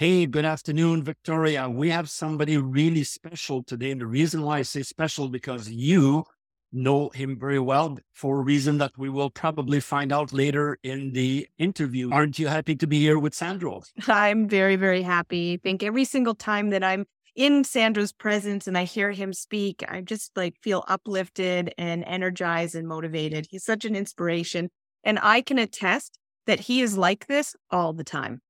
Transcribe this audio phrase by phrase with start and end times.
[0.00, 1.68] Hey, good afternoon, Victoria.
[1.68, 3.90] We have somebody really special today.
[3.90, 6.24] And the reason why I say special because you
[6.72, 11.12] know him very well for a reason that we will probably find out later in
[11.12, 12.10] the interview.
[12.10, 13.82] Aren't you happy to be here with Sandro?
[14.08, 15.52] I'm very, very happy.
[15.52, 17.04] I think every single time that I'm
[17.36, 22.74] in Sandro's presence and I hear him speak, I just like feel uplifted and energized
[22.74, 23.48] and motivated.
[23.50, 24.70] He's such an inspiration.
[25.04, 28.40] And I can attest that he is like this all the time.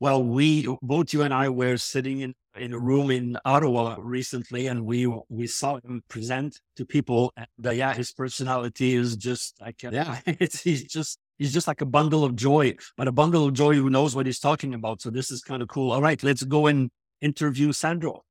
[0.00, 4.66] Well, we both you and I were sitting in, in a room in Ottawa recently,
[4.66, 7.32] and we we saw him present to people.
[7.36, 11.80] And uh, yeah, his personality is just like yeah, it's he's just he's just like
[11.80, 15.00] a bundle of joy, but a bundle of joy who knows what he's talking about.
[15.00, 15.92] So this is kind of cool.
[15.92, 18.24] All right, let's go and interview Sandro.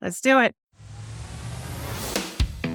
[0.00, 0.54] Let's do it.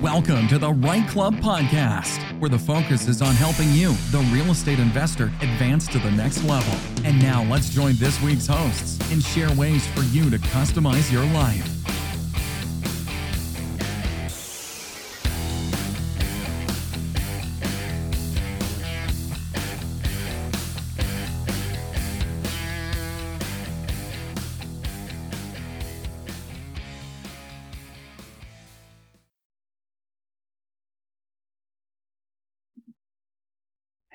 [0.02, 4.50] Welcome to the Right Club Podcast, where the focus is on helping you, the real
[4.52, 6.74] estate investor, advance to the next level.
[7.04, 11.26] And now let's join this week's hosts and share ways for you to customize your
[11.34, 11.68] life.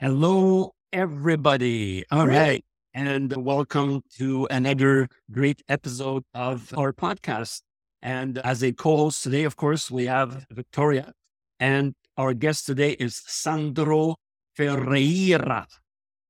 [0.05, 2.05] Hello, everybody.
[2.10, 2.62] All right.
[2.92, 7.62] And welcome to another great episode of our podcast.
[8.02, 11.14] And as a co host today, of course, we have Victoria.
[11.58, 14.16] And our guest today is Sandro
[14.55, 15.66] Ferreira.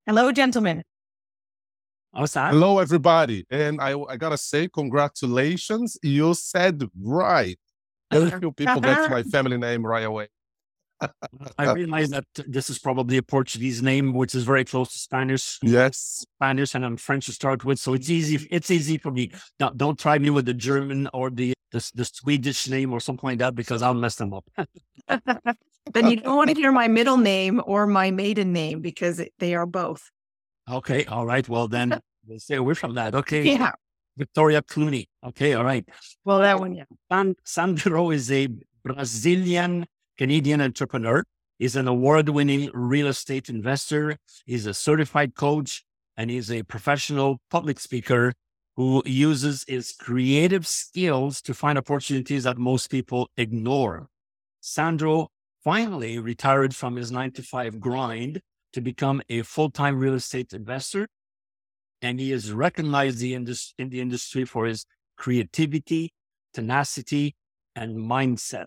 [0.06, 0.84] Hello, gentlemen.
[2.14, 2.52] How's that?
[2.52, 3.44] Hello, everybody.
[3.50, 5.98] And I, I got to say, congratulations.
[6.00, 7.58] You said right.
[8.12, 10.28] Very few people get my family name right away.
[11.58, 15.58] I realize that this is probably a Portuguese name, which is very close to Spanish.
[15.62, 18.46] Yes, Spanish, and I'm French to start with, so it's easy.
[18.50, 19.32] It's easy for me.
[19.60, 23.28] Now, don't try me with the German or the the, the Swedish name or something
[23.28, 24.44] like that because I'll mess them up.
[25.92, 29.54] then you don't want to hear my middle name or my maiden name because they
[29.54, 30.10] are both.
[30.70, 31.46] Okay, all right.
[31.48, 33.14] Well, then we'll stay away from that.
[33.14, 33.42] Okay.
[33.42, 33.72] Yeah.
[34.16, 35.08] Victoria Clooney.
[35.26, 35.84] Okay, all right.
[36.24, 36.84] Well, that one, yeah.
[37.10, 38.48] San, Sandro is a
[38.84, 39.86] Brazilian
[40.18, 41.24] Canadian entrepreneur.
[41.58, 44.16] He's an award winning real estate investor.
[44.46, 45.84] He's a certified coach
[46.16, 48.32] and he's a professional public speaker
[48.76, 54.08] who uses his creative skills to find opportunities that most people ignore.
[54.60, 55.28] Sandro
[55.62, 58.40] finally retired from his nine to five grind
[58.72, 61.08] to become a full time real estate investor.
[62.02, 64.84] And he is recognized in the industry for his
[65.16, 66.12] creativity,
[66.52, 67.36] tenacity,
[67.76, 68.66] and mindset.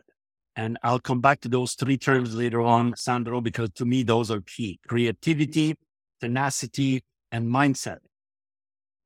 [0.57, 4.31] And I'll come back to those three terms later on, Sandro, because to me, those
[4.31, 5.75] are key creativity,
[6.19, 7.99] tenacity, and mindset.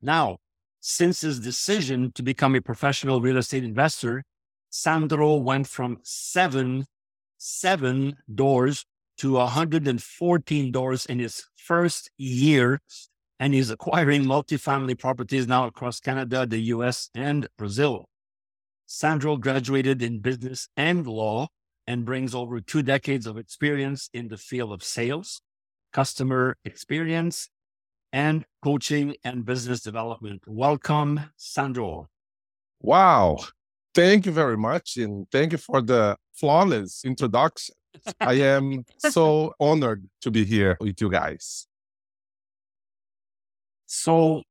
[0.02, 0.38] Now,
[0.80, 4.24] since his decision to become a professional real estate investor,
[4.70, 6.86] Sandro went from seven,
[7.38, 8.86] seven doors
[9.18, 12.80] to 114 doors in his first year.
[13.42, 18.06] And he's acquiring multifamily properties now across Canada, the US, and Brazil.
[18.94, 21.48] Sandro graduated in business and law
[21.88, 25.42] and brings over two decades of experience in the field of sales,
[25.94, 27.48] customer experience,
[28.12, 30.44] and coaching and business development.
[30.46, 32.10] Welcome, Sandro.
[32.82, 33.38] Wow.
[33.96, 34.98] Thank you very much.
[34.98, 37.76] And thank you for the flawless introduction.
[38.20, 41.66] I am so honored to be here with you guys.
[43.86, 44.44] So,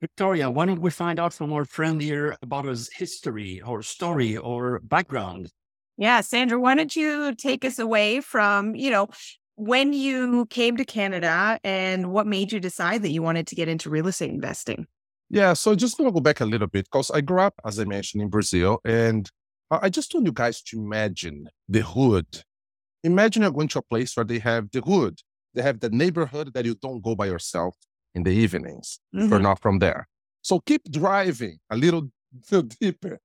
[0.00, 4.36] Victoria, why don't we find out from our friend here about his history or story
[4.36, 5.50] or background?
[5.96, 9.08] Yeah, Sandro, why don't you take us away from, you know,
[9.56, 13.66] when you came to Canada and what made you decide that you wanted to get
[13.66, 14.86] into real estate investing?
[15.30, 17.84] Yeah, so just gonna go back a little bit because I grew up, as I
[17.84, 19.28] mentioned, in Brazil, and
[19.70, 22.44] I just want you guys to imagine the hood.
[23.02, 25.18] Imagine you're going to a place where they have the hood,
[25.54, 27.74] they have the neighborhood that you don't go by yourself
[28.18, 29.28] in the evenings mm-hmm.
[29.28, 30.02] you're not from there.
[30.42, 32.04] So keep driving a little,
[32.50, 33.18] little deeper.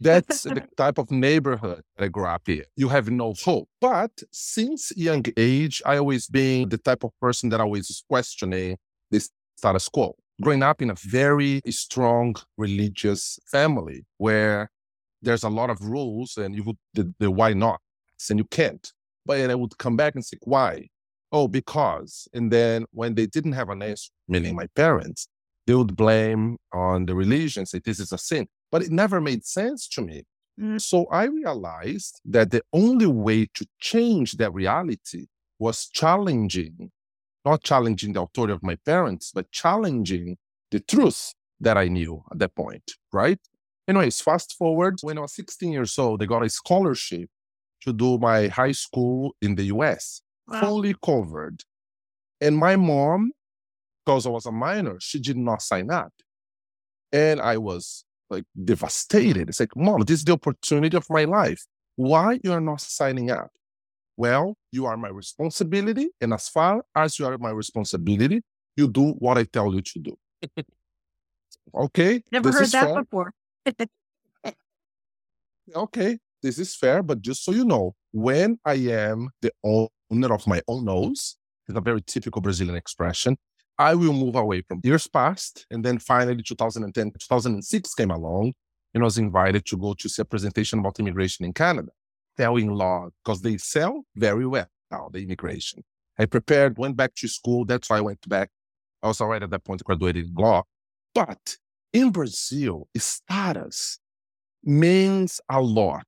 [0.00, 2.64] That's the type of neighborhood that I grew up in.
[2.82, 3.68] You have no hope.
[3.80, 8.78] But since young age, I always been the type of person that always questioning
[9.10, 10.16] this status quo.
[10.40, 14.70] Growing up in a very strong religious family where
[15.20, 17.80] there's a lot of rules and you would the, the why not
[18.30, 18.92] and you can't.
[19.24, 20.88] But and I would come back and say, why?
[21.32, 22.28] Oh, because.
[22.32, 25.28] And then when they didn't have an answer, meaning my parents,
[25.66, 28.46] they would blame on the religion, say this is a sin.
[28.70, 30.24] But it never made sense to me.
[30.60, 30.80] Mm.
[30.80, 35.26] So I realized that the only way to change that reality
[35.58, 36.90] was challenging,
[37.44, 40.36] not challenging the authority of my parents, but challenging
[40.70, 43.38] the truth that I knew at that point, right?
[43.88, 47.28] Anyways, fast forward when I was 16 years old, I got a scholarship
[47.82, 50.60] to do my high school in the US, wow.
[50.60, 51.62] fully covered.
[52.40, 53.32] And my mom,
[54.04, 56.12] because I was a minor, she did not sign up.
[57.12, 59.48] And I was like devastated.
[59.48, 61.64] It's like, mom, this is the opportunity of my life.
[61.96, 63.50] Why you are not signing up?
[64.16, 66.08] Well, you are my responsibility.
[66.20, 68.42] And as far as you are my responsibility,
[68.76, 70.18] you do what I tell you to do.
[71.74, 72.22] okay.
[72.32, 73.02] Never heard that fair.
[73.02, 73.32] before.
[75.76, 76.18] okay.
[76.42, 77.02] This is fair.
[77.02, 79.52] But just so you know, when I am the
[80.12, 81.36] owner of my own nose,
[81.68, 83.36] it's a very typical Brazilian expression.
[83.78, 85.66] I will move away from years past.
[85.70, 88.52] And then finally, 2010, 2006 came along
[88.94, 91.90] and I was invited to go to see a presentation about immigration in Canada,
[92.36, 95.82] selling law, because they sell very well now, the immigration.
[96.18, 97.64] I prepared, went back to school.
[97.64, 98.50] That's why I went back.
[99.02, 100.62] I was already at that point graduated in law.
[101.14, 101.56] But
[101.92, 103.98] in Brazil, status
[104.62, 106.06] means a lot.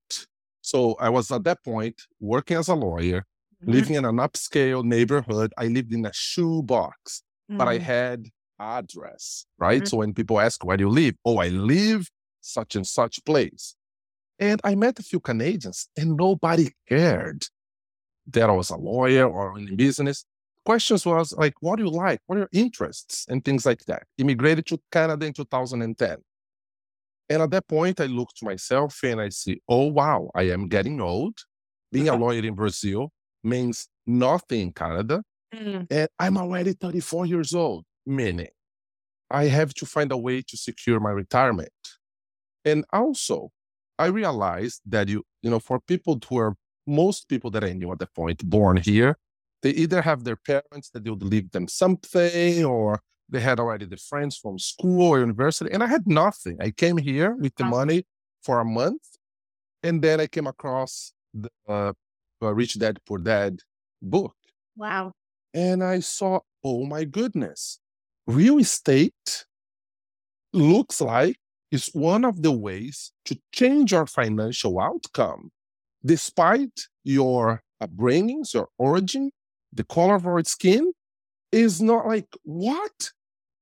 [0.60, 3.24] So I was at that point working as a lawyer,
[3.64, 3.72] mm-hmm.
[3.72, 5.52] living in an upscale neighborhood.
[5.58, 7.58] I lived in a shoebox, mm-hmm.
[7.58, 7.82] but I mm.
[7.82, 8.26] had
[8.58, 9.82] address, right?
[9.82, 9.86] Mm-hmm.
[9.86, 12.08] So when people ask where do you live, oh, I live
[12.40, 13.74] such and such place.
[14.38, 17.44] And I met a few Canadians and nobody cared
[18.26, 20.24] that I was a lawyer or in business.
[20.64, 22.20] Questions was like, what do you like?
[22.26, 23.26] What are your interests?
[23.28, 24.04] And things like that.
[24.18, 26.16] Immigrated to Canada in 2010.
[27.28, 30.68] And at that point, I looked to myself and I see, oh, wow, I am
[30.68, 31.38] getting old.
[31.92, 33.12] Being a lawyer in Brazil
[33.44, 35.22] means nothing in Canada.
[35.54, 35.86] Mm.
[35.90, 38.48] And I'm already 34 years old, meaning
[39.30, 41.70] I have to find a way to secure my retirement.
[42.64, 43.50] And also,
[43.98, 46.54] I realized that you, you know, for people who are
[46.86, 49.16] most people that I knew at the point born here,
[49.62, 53.86] they either have their parents that they would leave them something, or they had already
[53.86, 55.70] the friends from school or university.
[55.72, 56.58] And I had nothing.
[56.60, 58.06] I came here with the money
[58.42, 59.02] for a month,
[59.82, 61.92] and then I came across the uh,
[62.52, 63.60] Rich Dad Poor Dad
[64.02, 64.34] book.
[64.76, 65.12] Wow.
[65.52, 67.78] And I saw, oh my goodness,
[68.26, 69.46] real estate
[70.52, 71.36] looks like
[71.70, 75.50] is one of the ways to change your financial outcome
[76.04, 79.30] despite your upbringings, your origin,
[79.72, 80.92] the color of your skin,
[81.50, 83.10] is not like, what?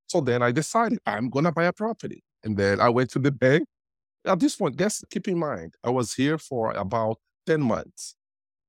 [0.09, 2.23] So then I decided I'm going to buy a property.
[2.45, 3.67] And then I went to the bank.
[4.27, 8.15] At this point, guess, keep in mind, I was here for about 10 months.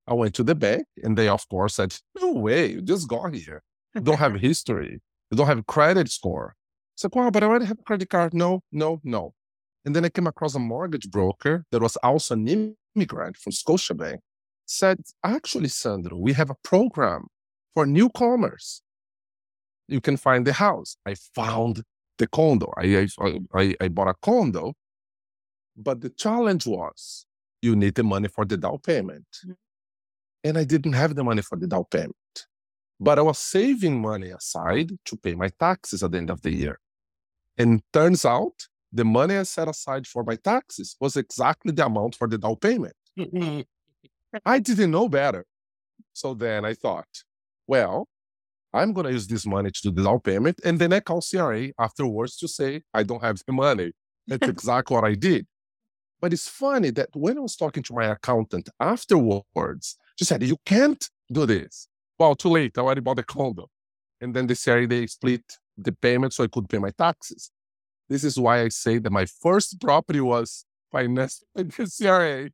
[0.06, 3.34] I went to the bank and they, of course, said, no way, you just got
[3.34, 3.62] here.
[3.94, 5.00] You don't have history.
[5.30, 6.54] You don't have credit score.
[6.94, 8.34] It's like, wow, but I already have a credit card.
[8.34, 9.34] No, no, no.
[9.84, 14.18] And then I came across a mortgage broker that was also an immigrant from Scotiabank.
[14.66, 17.26] Said, actually, Sandro, we have a program
[17.74, 18.82] for newcomers.
[19.88, 20.96] You can find the house.
[21.04, 21.82] I found
[22.18, 22.72] the condo.
[22.78, 23.06] I,
[23.54, 24.74] I, I bought a condo.
[25.76, 27.26] But the challenge was
[27.60, 29.26] you need the money for the down payment.
[29.46, 29.56] Mm.
[30.44, 30.48] Mm-hmm.
[30.48, 32.14] And I didn't have the money for the down payment.
[33.00, 36.52] But I was saving money aside to pay my taxes at the end of the
[36.52, 36.78] year.
[37.58, 38.52] And turns out
[38.92, 42.56] the money I set aside for my taxes was exactly the amount for the down
[42.56, 42.94] payment.
[44.44, 45.44] I didn't know better.
[46.12, 47.08] So then I thought,
[47.66, 48.08] well,
[48.72, 50.60] I'm going to use this money to do the down payment.
[50.64, 53.92] And then I call CRA afterwards to say, I don't have the money.
[54.26, 55.46] That's exactly what I did.
[56.20, 60.56] But it's funny that when I was talking to my accountant afterwards, she said, You
[60.64, 61.88] can't do this.
[62.18, 62.78] Well, too late.
[62.78, 63.68] I already bought the condo.
[64.20, 65.42] And then the CRA, they split
[65.76, 67.50] the payment so I could pay my taxes.
[68.08, 72.50] This is why I say that my first property was financed by the CRA.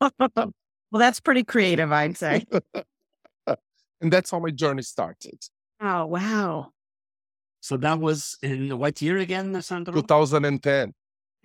[0.36, 0.52] well,
[0.92, 2.44] that's pretty creative, I'd say.
[3.46, 5.38] and that's how my journey started.
[5.80, 6.72] Oh, wow.
[7.60, 9.92] So that was in what year again, Sandro?
[9.92, 10.94] 2010.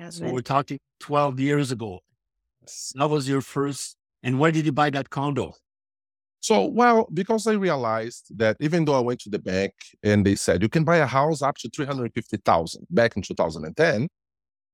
[0.09, 1.99] so we're talking 12 years ago.
[2.95, 3.97] That was your first.
[4.23, 5.53] And where did you buy that condo?
[6.41, 10.35] So, well, because I realized that even though I went to the bank and they
[10.35, 14.07] said you can buy a house up to 350,000 back in 2010,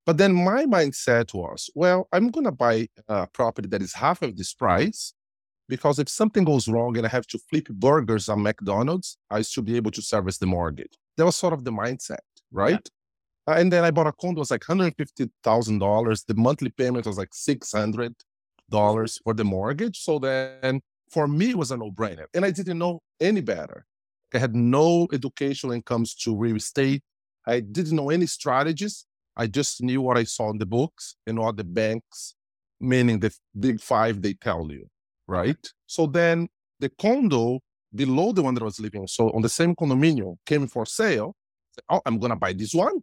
[0.06, 4.22] but then my mindset was, well, I'm going to buy a property that is half
[4.22, 5.14] of this price
[5.68, 9.66] because if something goes wrong and I have to flip burgers at McDonald's, I should
[9.66, 10.98] be able to service the mortgage.
[11.18, 12.20] That was sort of the mindset,
[12.52, 12.90] right?
[13.48, 13.54] Yeah.
[13.54, 16.26] Uh, and then I bought a condo, it was like $150,000.
[16.26, 18.14] The monthly payment was like $600
[18.72, 20.00] for the mortgage.
[20.00, 22.26] So then for me, it was a no brainer.
[22.34, 23.86] And I didn't know any better.
[24.34, 27.02] I had no education when it comes to real estate.
[27.46, 29.06] I didn't know any strategies.
[29.38, 32.36] I just knew what I saw in the books and what the banks,
[32.80, 34.88] meaning the big five, they tell you,
[35.28, 35.58] right?
[35.86, 37.60] So then the condo
[37.96, 41.36] below the one that I was living, so on the same condominium, came for sale.
[41.90, 43.02] oh, I'm gonna buy this one.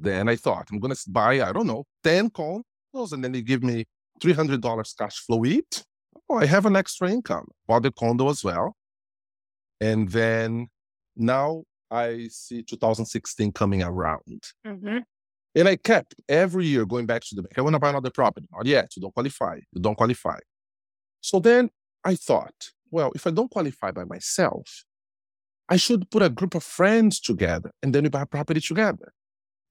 [0.00, 3.62] then I thought I'm gonna buy, I don't know, 10 condos, and then they give
[3.62, 3.84] me
[4.20, 5.82] $300 cash flow each.
[6.28, 7.48] Oh, I have an extra income.
[7.66, 8.76] Bought the condo as well.
[9.80, 10.68] And then
[11.16, 14.42] now I see 2016 coming around.
[14.66, 14.98] Mm-hmm.
[15.56, 17.58] And I kept every year going back to the bank.
[17.58, 18.46] I want to buy another property.
[18.52, 18.94] Not yet.
[18.94, 19.58] You don't qualify.
[19.72, 20.38] You don't qualify.
[21.20, 21.70] So then
[22.04, 24.84] I thought, well, if I don't qualify by myself,
[25.68, 29.12] I should put a group of friends together and then we buy a property together.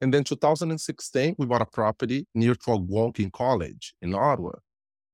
[0.02, 4.54] And then 2016, we bought a property near to Algonquin College in Ottawa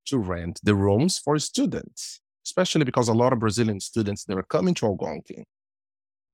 [0.05, 4.43] to rent the rooms for students, especially because a lot of Brazilian students, they were
[4.43, 5.43] coming to Algonquin.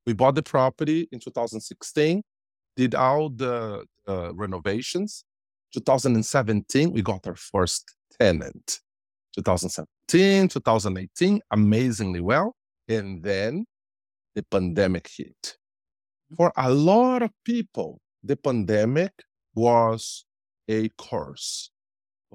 [0.05, 2.23] We bought the property in 2016,
[2.75, 5.23] did all the uh, renovations.
[5.73, 8.79] 2017, we got our first tenant.
[9.35, 12.55] 2017, 2018, amazingly well.
[12.89, 13.65] And then
[14.35, 15.55] the pandemic hit.
[16.35, 19.23] For a lot of people, the pandemic
[19.55, 20.25] was
[20.69, 21.71] a curse.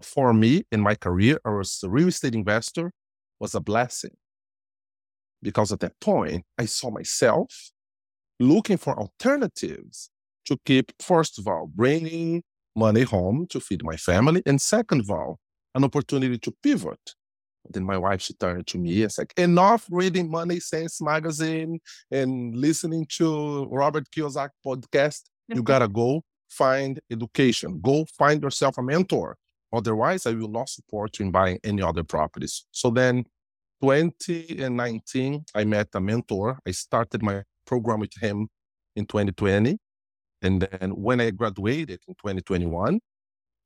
[0.03, 2.93] For me in my career as a real estate investor
[3.41, 4.17] was a blessing.
[5.43, 7.71] Because at that point, I saw myself
[8.39, 10.11] looking for alternatives
[10.47, 12.43] to keep, first of all, bringing
[12.75, 15.39] money home to feed my family, and second of all,
[15.75, 17.15] an opportunity to pivot.
[17.69, 22.55] Then my wife, she turned to me and said, enough reading Money Sense magazine and
[22.55, 25.23] listening to Robert Kiyosaki podcast.
[25.49, 27.81] You gotta go find education.
[27.81, 29.37] Go find yourself a mentor.
[29.73, 32.67] Otherwise, I will not support you in buying any other properties.
[32.71, 33.25] So then
[33.83, 36.59] 2019, I met a mentor.
[36.67, 38.49] I started my program with him
[38.95, 39.79] in 2020.
[40.43, 43.01] And then when I graduated in 2021,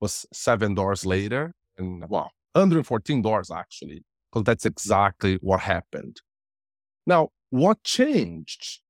[0.00, 1.52] was seven doors later.
[1.76, 6.20] And wow, $114 actually, because that's exactly what happened.
[7.06, 8.80] Now, what changed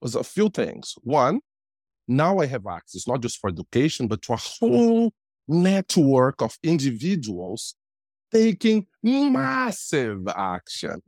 [0.00, 0.94] was a few things.
[1.02, 1.40] One,
[2.10, 5.12] now I have access not just for education, but to a whole
[5.46, 7.76] network of individuals
[8.32, 11.02] taking massive action.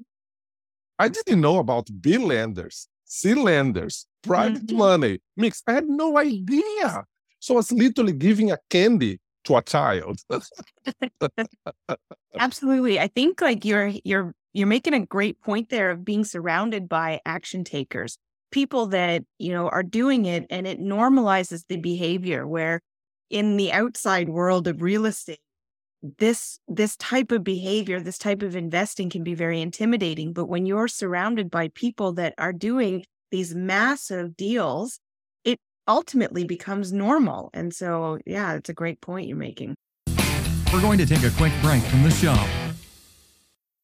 [0.98, 4.76] I didn't know about B lenders, C lenders, private mm-hmm.
[4.76, 5.62] money, mix.
[5.66, 7.04] I had no idea.
[7.40, 10.20] So I was literally giving a candy to a child.
[12.38, 13.00] Absolutely.
[13.00, 17.20] I think like you're you're you're making a great point there of being surrounded by
[17.24, 18.18] action takers,
[18.52, 22.80] people that, you know, are doing it and it normalizes the behavior where
[23.30, 25.40] in the outside world of real estate
[26.18, 30.32] this this type of behavior this type of investing can be very intimidating.
[30.32, 34.98] But when you're surrounded by people that are doing these massive deals
[35.44, 37.50] it ultimately becomes normal.
[37.54, 39.74] And so yeah it's a great point you're making.
[40.72, 42.61] We're going to take a quick break from the show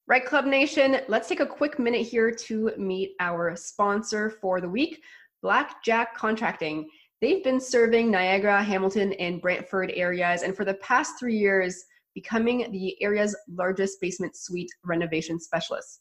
[0.09, 4.69] right club nation let's take a quick minute here to meet our sponsor for the
[4.69, 5.03] week
[5.43, 6.89] blackjack contracting
[7.21, 11.85] they've been serving niagara hamilton and brantford areas and for the past three years
[12.19, 16.01] becoming the area's largest basement suite renovation specialist.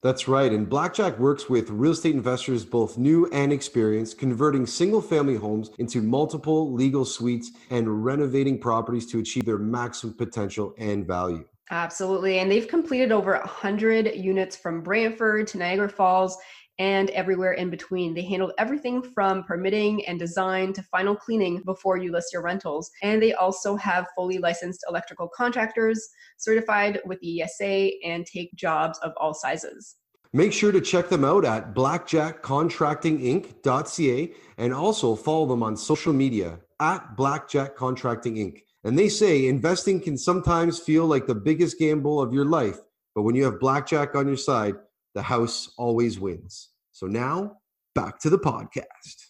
[0.00, 0.50] That's right.
[0.50, 5.70] And Blackjack works with real estate investors, both new and experienced, converting single family homes
[5.78, 11.44] into multiple legal suites and renovating properties to achieve their maximum potential and value.
[11.70, 12.38] Absolutely.
[12.38, 16.36] And they've completed over 100 units from Brantford to Niagara Falls
[16.78, 18.14] and everywhere in between.
[18.14, 22.90] They handled everything from permitting and design to final cleaning before you list your rentals.
[23.02, 28.98] And they also have fully licensed electrical contractors certified with the ESA and take jobs
[29.00, 29.96] of all sizes.
[30.32, 36.58] Make sure to check them out at blackjackcontractinginc.ca and also follow them on social media
[36.80, 38.62] at Blackjack Contracting Inc.
[38.84, 42.78] And they say investing can sometimes feel like the biggest gamble of your life,
[43.14, 44.74] but when you have Blackjack on your side,
[45.14, 46.70] the house always wins.
[46.92, 47.58] So now
[47.94, 49.26] back to the podcast.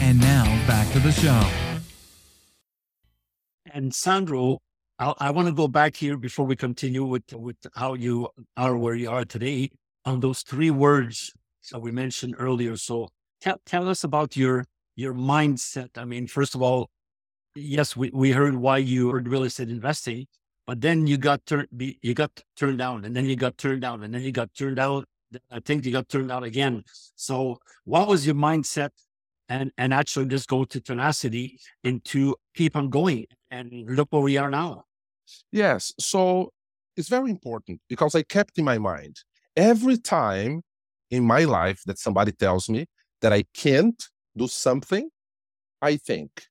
[0.00, 1.48] And now back to the show.
[3.72, 4.58] And Sandro,
[4.98, 8.76] I, I want to go back here before we continue with, with how you are
[8.76, 9.70] where you are today
[10.04, 11.32] on those three words
[11.70, 12.76] that we mentioned earlier.
[12.76, 13.08] So
[13.40, 14.64] tell, tell us about your
[14.94, 15.96] your mindset.
[15.96, 16.90] I mean, first of all,
[17.54, 20.26] yes, we, we heard why you heard real estate investing,
[20.66, 24.02] but then you got turned, you got turned down, and then you got turned down,
[24.02, 25.06] and then you got turned out.
[25.50, 26.84] I think you got turned out again.
[27.14, 28.90] So, what was your mindset?
[29.48, 33.26] And and actually, just go to tenacity and to keep on going.
[33.50, 34.84] And look where we are now.
[35.50, 35.92] Yes.
[35.98, 36.52] So
[36.96, 39.16] it's very important because I kept in my mind
[39.56, 40.62] every time
[41.10, 42.86] in my life that somebody tells me
[43.20, 44.02] that I can't
[44.36, 45.10] do something,
[45.80, 46.46] I think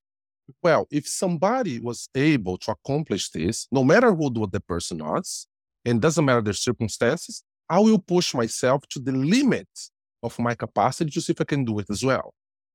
[0.62, 5.48] well, if somebody was able to accomplish this, no matter who the person was,
[5.86, 9.70] and doesn't matter the circumstances, I will push myself to the limit
[10.24, 12.34] of my capacity to see if I can do it as well.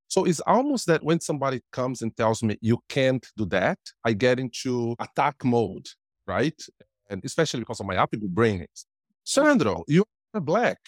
[0.09, 4.13] So it's almost that when somebody comes and tells me you can't do that, I
[4.13, 5.87] get into attack mode,
[6.27, 6.61] right?
[7.11, 8.67] And especially because of my upper brain.
[9.25, 10.05] Sandro, you
[10.35, 10.79] are black.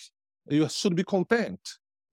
[0.49, 1.61] You should be content.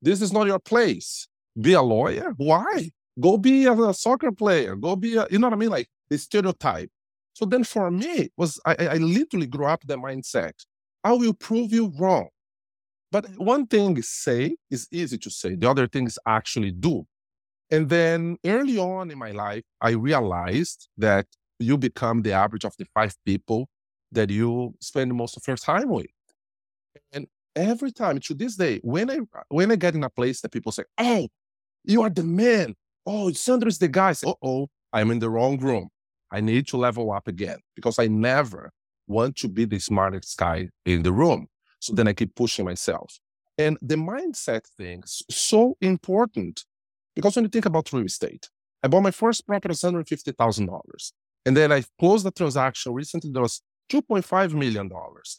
[0.02, 1.28] This is not your place.
[1.60, 2.34] Be a lawyer?
[2.38, 2.92] Why?
[3.20, 4.76] Go be a, soccer player.
[4.76, 5.70] Go be a, you know what I mean?
[5.70, 6.90] Like the stereotype.
[7.34, 10.54] So then for me, was I, I literally grew up the mindset.
[11.04, 12.30] I will prove you wrong.
[13.12, 15.56] But one thing is say is easy to say.
[15.56, 17.06] The other thing is actually do.
[17.72, 21.26] And then early on in my life, I realized that
[21.60, 23.70] you become the average of the five people
[24.12, 26.08] that you spend most of your time with.
[27.12, 29.20] And every time to this day, when I
[29.50, 31.28] when I get in a place that people say, "Oh,
[31.84, 35.60] you are the man," "Oh, Sandro is the guy," say, "Oh, I'm in the wrong
[35.60, 35.90] room.
[36.32, 38.72] I need to level up again because I never
[39.08, 41.48] want to be the smartest guy in the room."
[41.80, 43.20] So then I keep pushing myself.
[43.58, 46.66] And the mindset thing is so important
[47.16, 48.50] because when you think about real estate,
[48.84, 51.12] I bought my first property at $150,000.
[51.46, 54.90] And then I closed the transaction recently that was $2.5 million.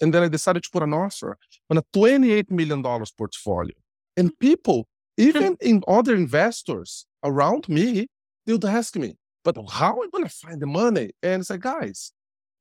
[0.00, 1.36] And then I decided to put an offer
[1.70, 3.74] on a $28 million portfolio.
[4.16, 8.06] And people, even in other investors around me,
[8.44, 11.10] they would ask me, but how am I going to find the money?
[11.22, 12.12] And it's like, guys,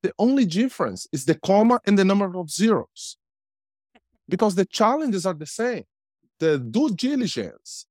[0.04, 3.18] the only difference is the comma and the number of zeros
[4.28, 5.84] because the challenges are the same.
[6.40, 7.86] The due diligence,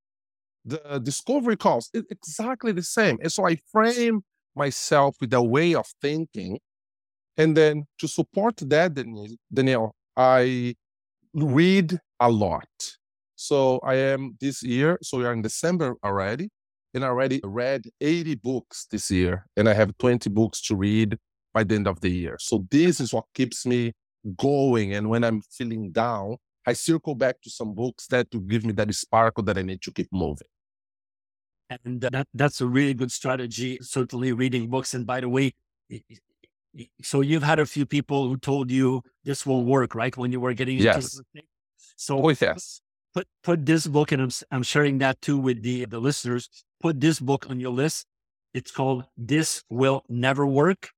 [0.65, 3.19] the discovery cost is exactly the same.
[3.23, 4.23] And so I frame
[4.55, 6.59] myself with a way of thinking.
[7.37, 8.95] And then to support that,
[9.53, 10.75] Daniel, I
[11.33, 12.69] read a lot.
[13.35, 16.51] So I am this year, so we are in December already,
[16.95, 21.19] and I already read 80 books this year, and I have 20 books to read
[21.53, 22.37] by the end of the year.
[22.41, 23.93] So this is what keeps me
[24.37, 24.95] going.
[24.95, 26.37] And when I'm feeling down,
[26.67, 29.83] I circle back to some books that to give me that sparkle that I need
[29.83, 30.49] to keep moving.
[31.85, 34.95] And that, that's a really good strategy, certainly reading books.
[34.95, 35.53] And by the way,
[37.03, 40.17] so you've had a few people who told you this will work, right?
[40.17, 41.21] When you were getting into yes.
[41.97, 42.81] So oh, yes.
[43.15, 46.49] put put this book, and I'm I'm sharing that too with the the listeners.
[46.85, 48.05] Put this book on your list.
[48.53, 50.91] It's called "This Will Never Work."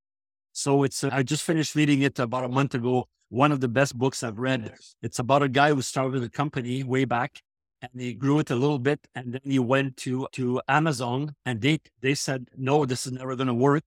[0.53, 3.69] So it's uh, I just finished reading it about a month ago one of the
[3.69, 4.75] best books I've read.
[5.01, 7.41] It's about a guy who started a company way back
[7.81, 11.61] and he grew it a little bit and then he went to to Amazon and
[11.61, 13.85] they they said no this is never going to work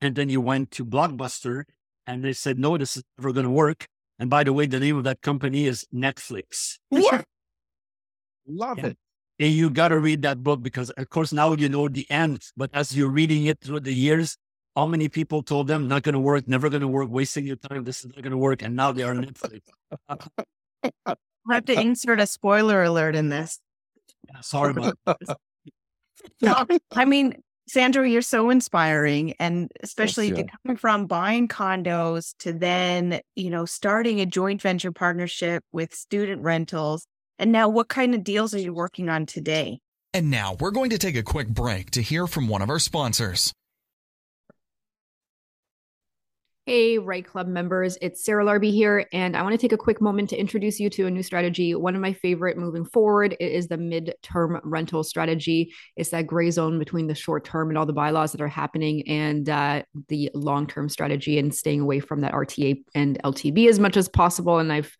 [0.00, 1.66] and then he went to Blockbuster
[2.04, 3.86] and they said no this is never going to work
[4.18, 6.78] and by the way the name of that company is Netflix.
[6.88, 7.24] What?
[8.44, 8.86] Love yeah.
[8.86, 8.98] it.
[9.38, 12.42] And you got to read that book because of course now you know the end
[12.56, 14.36] but as you're reading it through the years
[14.76, 17.56] how many people told them not going to work, never going to work, wasting your
[17.56, 19.60] time, this is not going to work, and now they are Netflix.
[21.06, 21.14] I
[21.50, 23.60] have to insert a spoiler alert in this.
[24.28, 24.96] Yeah, sorry about
[26.40, 29.34] no, I mean, Sandro, you're so inspiring.
[29.38, 30.56] And especially Thanks, yeah.
[30.64, 36.42] coming from buying condos to then, you know, starting a joint venture partnership with student
[36.42, 37.06] rentals.
[37.38, 39.80] And now, what kind of deals are you working on today?
[40.14, 42.78] And now we're going to take a quick break to hear from one of our
[42.78, 43.52] sponsors.
[46.66, 50.00] Hey, Right Club members, it's Sarah Larbi here, and I want to take a quick
[50.00, 51.74] moment to introduce you to a new strategy.
[51.74, 55.72] One of my favorite moving forward it is the mid-term rental strategy.
[55.96, 59.08] It's that gray zone between the short term and all the bylaws that are happening,
[59.08, 63.96] and uh, the long-term strategy, and staying away from that RTA and LTB as much
[63.96, 64.60] as possible.
[64.60, 64.96] And I've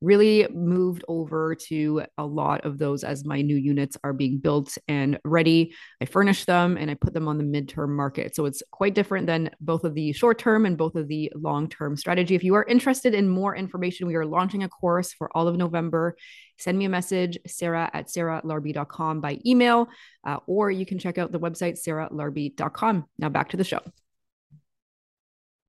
[0.00, 4.76] really moved over to a lot of those as my new units are being built
[4.88, 5.74] and ready.
[6.00, 8.34] I furnish them and I put them on the midterm market.
[8.34, 11.68] So it's quite different than both of the short term and both of the long
[11.68, 12.34] term strategy.
[12.34, 15.56] If you are interested in more information, we are launching a course for all of
[15.56, 16.16] November.
[16.58, 19.88] Send me a message, sarah at sarahlarbi.com by email,
[20.24, 23.06] uh, or you can check out the website, sarahlarbi.com.
[23.18, 23.80] Now back to the show.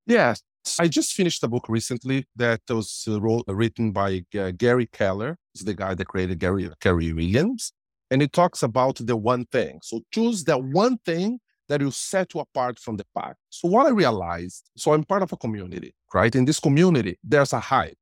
[0.05, 0.41] Yes.
[0.79, 5.37] I just finished a book recently that was uh, wrote, written by uh, Gary Keller.
[5.53, 7.73] He's the guy that created Gary, Gary Williams.
[8.11, 9.79] And it talks about the one thing.
[9.81, 13.35] So choose the one thing that will set you apart from the pack.
[13.49, 16.33] So what I realized, so I'm part of a community, right?
[16.35, 17.97] In this community, there's a hype.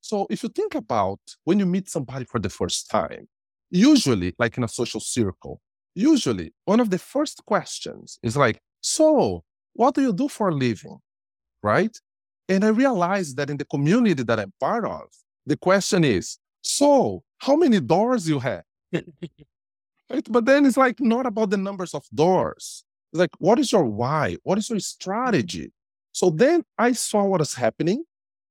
[0.00, 3.26] So if you think about when you meet somebody for the first time,
[3.70, 5.60] usually like in a social circle,
[5.94, 10.54] usually one of the first questions is like, so what do you do for a
[10.54, 10.98] living?
[11.64, 11.98] Right?
[12.48, 15.06] And I realized that in the community that I'm part of,
[15.46, 18.62] the question is, so how many doors you have?
[18.92, 20.26] right?
[20.30, 22.84] But then it's like not about the numbers of doors.
[23.12, 24.36] It's like, what is your why?
[24.42, 25.72] What is your strategy?
[26.12, 28.04] So then I saw what is happening.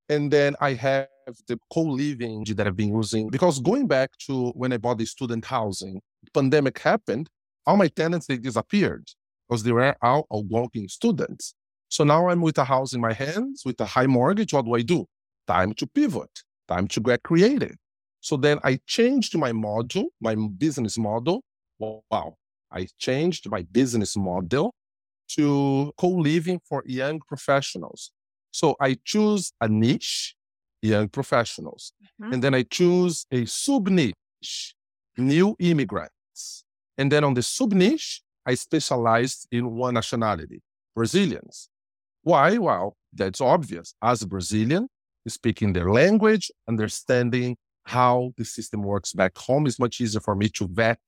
[0.10, 1.08] And then I have
[1.47, 5.45] the co-living that I've been using because going back to when I bought the student
[5.45, 6.02] housing,
[6.34, 7.30] pandemic happened,
[7.65, 9.08] all my tenants they disappeared
[9.47, 11.56] because they were all walking students.
[11.93, 14.51] So now I'm with a house in my hands with a high mortgage.
[14.51, 15.06] What do I do?
[15.45, 17.75] Time to pivot, time to get creative.
[18.19, 21.43] So then I changed my model, my business model.
[21.77, 22.38] Wow.
[22.71, 24.73] I changed my business model
[25.36, 28.10] to co-living for young professionals.
[28.49, 30.36] So I choose a niche,
[30.82, 32.34] young professionals, mm-hmm.
[32.34, 34.73] and then I choose a sub niche,
[35.15, 36.63] new immigrants.
[36.97, 40.63] And then on the sub niche, I specialized in one nationality,
[40.95, 41.69] Brazilians.
[42.23, 42.57] Why?
[42.57, 43.93] Well, that's obvious.
[44.01, 44.88] As a Brazilian,
[45.27, 50.49] speaking their language, understanding how the system works back home is much easier for me
[50.49, 50.99] to vet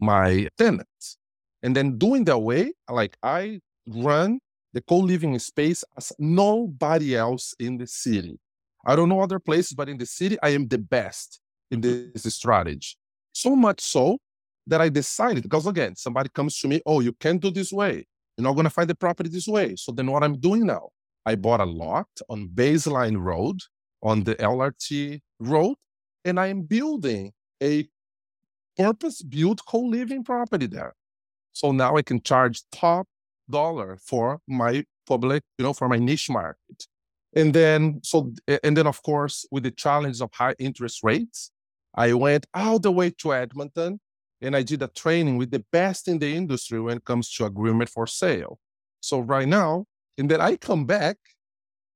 [0.00, 1.16] my tenants.
[1.62, 4.40] And then doing that way, like I run
[4.72, 8.38] the co-living space as nobody else in the city.
[8.84, 12.34] I don't know other places, but in the city, I am the best in this
[12.34, 12.96] strategy.
[13.32, 14.18] So much so
[14.66, 18.06] that I decided, because again, somebody comes to me, oh, you can't do this way.
[18.36, 19.76] You're not going to find the property this way.
[19.76, 20.90] So then what I'm doing now,
[21.24, 23.60] I bought a lot on Baseline Road,
[24.02, 25.76] on the LRT road,
[26.24, 27.88] and I am building a
[28.76, 30.94] purpose built co living property there.
[31.52, 33.06] So now I can charge top
[33.48, 36.86] dollar for my public, you know, for my niche market.
[37.34, 41.50] And then, so, and then of course, with the challenge of high interest rates,
[41.94, 44.00] I went all the way to Edmonton
[44.40, 47.46] and I did a training with the best in the industry when it comes to
[47.46, 48.58] agreement for sale.
[49.00, 49.86] So right now,
[50.18, 51.16] and then I come back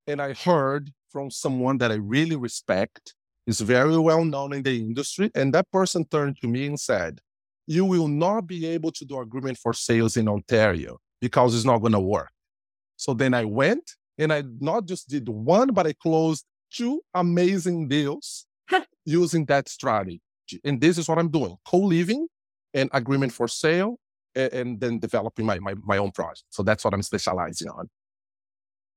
[0.06, 3.14] and I heard from someone that I really respect,
[3.46, 5.30] is very well known in the industry.
[5.34, 7.20] And that person turned to me and said,
[7.66, 11.78] You will not be able to do agreement for sales in Ontario because it's not
[11.78, 12.30] going to work.
[12.96, 17.88] So then I went and I not just did one, but I closed two amazing
[17.88, 18.46] deals
[19.04, 20.20] using that strategy.
[20.64, 22.28] And this is what I'm doing co living
[22.74, 23.98] and agreement for sale,
[24.34, 26.44] and, and then developing my, my, my own project.
[26.50, 27.88] So that's what I'm specializing on.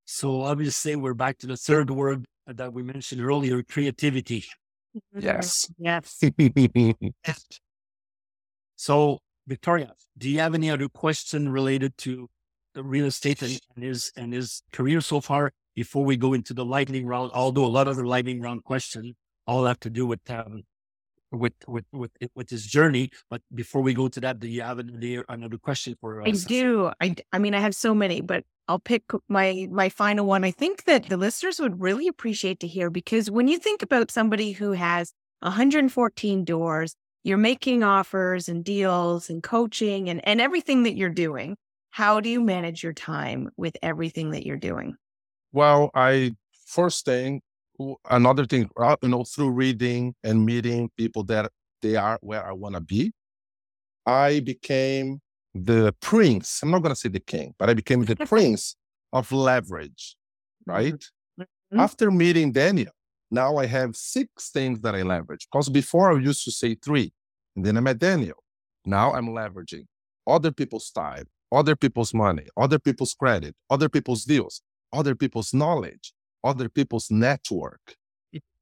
[0.05, 4.45] So obviously, we're back to the third word that we mentioned earlier creativity.
[4.95, 5.25] Mm-hmm.
[5.25, 5.71] Yes.
[5.77, 6.21] Yes.
[8.75, 12.29] so, Victoria, do you have any other question related to
[12.73, 16.53] the real estate and, and his and his career so far before we go into
[16.53, 17.31] the lightning round?
[17.33, 19.15] Although a lot of the lightning round questions
[19.47, 20.63] all have to do with um,
[21.33, 23.09] with with with with his journey.
[23.29, 26.27] But before we go to that, do you have another another question for us?
[26.27, 26.91] I do.
[27.01, 30.43] I I mean, I have so many, but I'll pick my my final one.
[30.43, 34.11] I think that the listeners would really appreciate to hear because when you think about
[34.11, 40.83] somebody who has 114 doors, you're making offers and deals and coaching and and everything
[40.83, 41.57] that you're doing.
[41.91, 44.95] How do you manage your time with everything that you're doing?
[45.51, 47.41] Well, I first thing
[48.09, 52.53] another thing, uh, you know, through reading and meeting people that they are where I
[52.53, 53.11] want to be,
[54.05, 55.19] I became
[55.53, 56.61] the prince.
[56.61, 58.75] I'm not going to say the king, but I became the prince
[59.11, 60.15] of leverage,
[60.65, 61.03] right?
[61.39, 61.79] Mm-hmm.
[61.79, 62.91] After meeting Daniel,
[63.31, 65.47] now I have six things that I leverage.
[65.51, 67.11] Because before I used to say three,
[67.55, 68.37] and then I met Daniel.
[68.85, 69.85] Now I'm leveraging
[70.27, 76.13] other people's time, other people's money, other people's credit, other people's deals, other people's knowledge,
[76.43, 77.95] other people's network.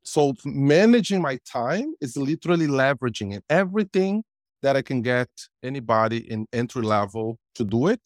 [0.03, 3.43] So managing my time is literally leveraging it.
[3.49, 4.23] Everything
[4.61, 5.29] that I can get
[5.63, 7.99] anybody in entry level to do it,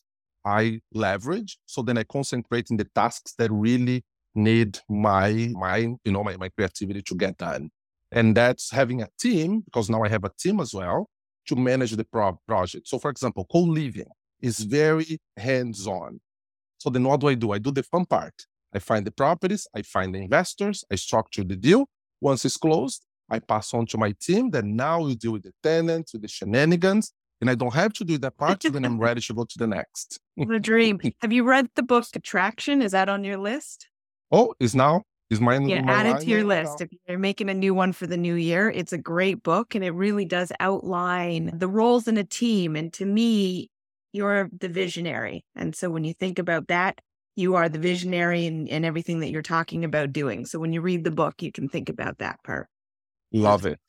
[0.46, 1.58] I leverage.
[1.66, 4.04] So then I concentrate in the tasks that really
[4.38, 7.70] need my my you know my, my creativity to get done.
[8.12, 11.08] And that's having a team because now I have a team as well
[11.48, 12.88] to manage the pro- project.
[12.88, 14.08] So for example, co-living
[14.42, 16.20] is very hands-on.
[16.78, 17.52] So then what do I do?
[17.52, 18.34] I do the fun part.
[18.76, 21.88] I find the properties, I find the investors, I structure the deal.
[22.22, 25.54] Once it's closed, I pass on to my team that now we deal with the
[25.64, 28.62] tenants, with the shenanigans, and I don't have to do that part.
[28.62, 30.20] then I'm ready to go to the next.
[30.38, 31.00] the dream.
[31.22, 32.82] Have you read the book Attraction?
[32.82, 33.88] Is that on your list?
[34.32, 35.68] Oh, is now is mine?
[35.68, 36.80] Yeah, add it to your list.
[36.80, 36.86] Now?
[36.86, 39.84] If you're making a new one for the new year, it's a great book, and
[39.84, 42.76] it really does outline the roles in a team.
[42.76, 43.70] And to me,
[44.14, 45.44] you're the visionary.
[45.56, 47.00] And so when you think about that,
[47.36, 50.46] you are the visionary and, and everything that you're talking about doing.
[50.46, 52.68] So when you read the book, you can think about that part.
[53.32, 53.80] Love it.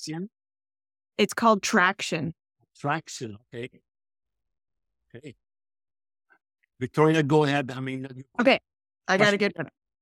[1.18, 2.34] It's called Traction.
[2.78, 3.38] Traction.
[3.54, 3.70] Okay.
[5.14, 5.34] Okay.
[6.80, 7.72] Victoria, go ahead.
[7.74, 8.60] I mean, uh, okay.
[9.08, 9.52] I got to get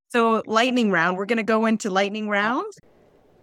[0.08, 1.16] So, lightning round.
[1.16, 2.30] We're going to go into lightning oh.
[2.30, 2.72] round.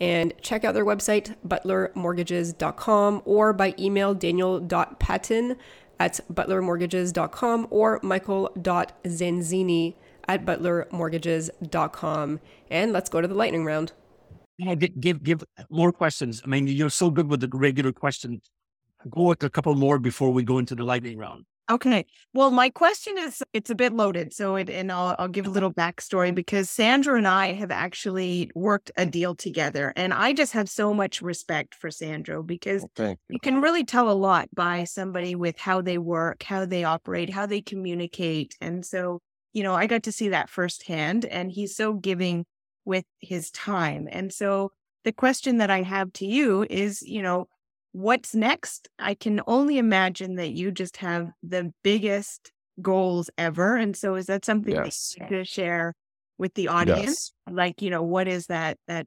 [0.00, 5.56] and check out their website, butlermortgages.com, or by email daniel.patton
[6.00, 9.94] at butlermortgages.com or michael.zanzini
[10.28, 12.40] at butlermortgages.com.
[12.70, 13.92] And let's go to the lightning round.
[14.58, 16.42] Yeah, give give more questions.
[16.44, 18.50] I mean, you're so good with the regular questions.
[19.08, 21.44] Go with a couple more before we go into the lightning round.
[21.70, 22.06] Okay.
[22.32, 24.32] Well, my question is it's a bit loaded.
[24.32, 28.50] So it and I'll I'll give a little backstory because Sandro and I have actually
[28.54, 29.92] worked a deal together.
[29.94, 32.86] And I just have so much respect for Sandro because
[33.28, 37.28] you can really tell a lot by somebody with how they work, how they operate,
[37.28, 38.56] how they communicate.
[38.62, 39.20] And so,
[39.52, 42.46] you know, I got to see that firsthand and he's so giving
[42.86, 44.08] with his time.
[44.10, 44.72] And so
[45.04, 47.48] the question that I have to you is, you know,
[47.92, 48.88] what's next?
[48.98, 53.76] I can only imagine that you just have the biggest goals ever.
[53.76, 55.14] And so is that something Yes.
[55.18, 55.94] that you could share
[56.38, 57.32] with the audience?
[57.46, 57.54] Yes.
[57.54, 59.06] Like, you know, what is that that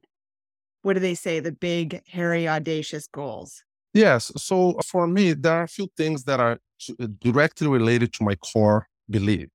[0.82, 1.38] what do they say?
[1.40, 3.62] The big, hairy, audacious goals.
[3.94, 4.32] Yes.
[4.36, 6.58] So for me, there are a few things that are
[7.00, 9.48] uh, directly related to my core belief,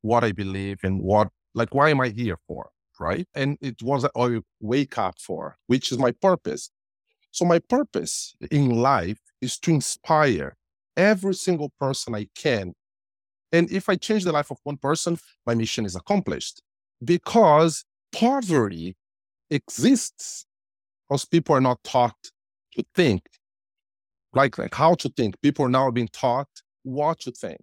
[0.00, 2.70] what I believe and what, like, why am I here for?
[2.98, 3.26] Right.
[3.34, 6.70] And it was I wake up for, which is my purpose.
[7.30, 10.56] So my purpose in life is to inspire
[10.96, 12.74] every single person I can.
[13.52, 16.62] And if I change the life of one person, my mission is accomplished
[17.04, 18.96] because poverty
[19.50, 20.46] exists
[21.08, 22.16] because people are not taught
[22.76, 23.22] to think
[24.32, 25.40] like, like how to think.
[25.42, 26.48] People are now being taught
[26.82, 27.60] what to think.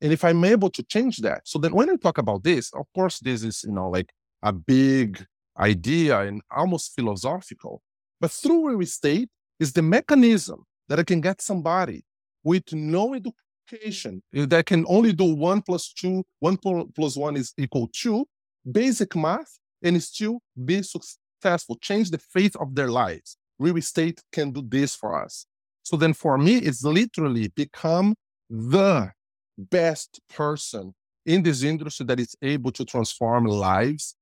[0.00, 2.86] And if I'm able to change that, so then when I talk about this, of
[2.94, 4.12] course, this is, you know, like
[4.42, 5.24] a big
[5.58, 7.82] idea and almost philosophical.
[8.22, 12.04] But through real estate is the mechanism that I can get somebody
[12.44, 17.52] with no education eh, that can only do one plus two, one plus one is
[17.58, 18.24] equal two,
[18.70, 23.36] basic math, and still be successful, change the fate of their lives.
[23.58, 25.46] Real estate can do this for us.
[25.82, 28.14] So then for me, it's literally become
[28.48, 29.10] the
[29.58, 30.94] best person
[31.26, 34.14] in this industry that is able to transform lives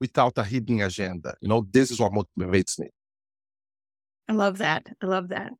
[0.00, 1.34] without a hidden agenda.
[1.40, 2.88] You know, this is what motivates me.
[4.28, 4.86] I love that.
[5.00, 5.52] I love that.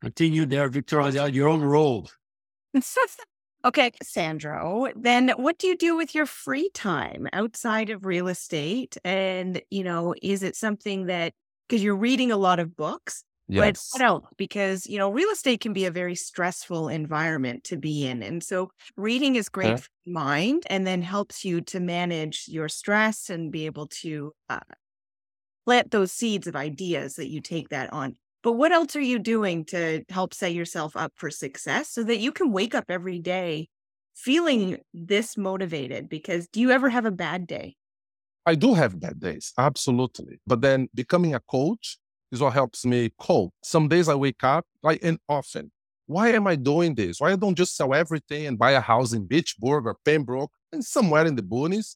[0.00, 2.08] Continue there, Victoria, your own role.
[3.64, 8.96] okay, Sandro, then what do you do with your free time outside of real estate?
[9.04, 11.34] And, you know, is it something that
[11.68, 13.90] because you're reading a lot of books, Yes.
[13.92, 14.24] but what else?
[14.36, 18.22] Because, you know, real estate can be a very stressful environment to be in.
[18.22, 19.76] And so reading is great Yeah.
[19.76, 24.60] for mind and then helps you to manage your stress and be able to uh,
[25.64, 28.16] plant those seeds of ideas that you take that on.
[28.42, 32.18] But what else are you doing to help set yourself up for success so that
[32.18, 33.68] you can wake up every day
[34.14, 36.08] feeling this motivated?
[36.08, 37.76] Because do you ever have a bad day?
[38.44, 40.40] I do have bad days, absolutely.
[40.46, 41.98] But then becoming a coach
[42.32, 43.54] is what helps me cope.
[43.62, 45.70] Some days I wake up, like, and often,
[46.06, 47.20] why am I doing this?
[47.20, 50.84] Why I don't just sell everything and buy a house in Beachburg or Pembroke and
[50.84, 51.94] somewhere in the boonies,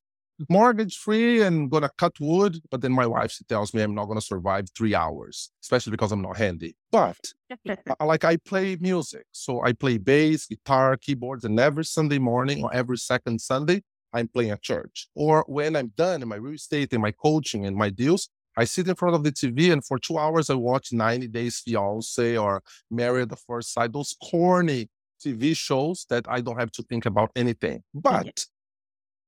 [0.48, 2.60] mortgage free and gonna cut wood?
[2.70, 6.12] But then my wife she tells me I'm not gonna survive three hours, especially because
[6.12, 6.76] I'm not handy.
[6.90, 7.18] But
[8.00, 12.72] like I play music, so I play bass, guitar, keyboards, and every Sunday morning or
[12.74, 15.08] every second Sunday, I'm playing at church.
[15.14, 18.64] Or when I'm done in my real estate and my coaching and my deals, I
[18.64, 22.36] sit in front of the TV and for two hours I watch 90 Days Fiance
[22.38, 24.88] or Married at the First Sight, those corny
[25.24, 27.82] TV shows that I don't have to think about anything.
[27.92, 28.46] But